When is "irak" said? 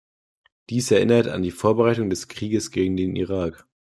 3.15-3.67